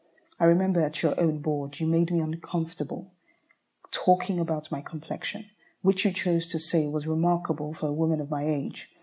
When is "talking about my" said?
3.91-4.81